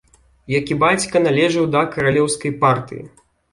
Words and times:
Як 0.53 0.71
і 0.75 0.77
бацька, 0.83 1.21
належыў 1.27 1.69
да 1.77 1.85
каралеўскай 1.93 2.57
партыі. 2.67 3.07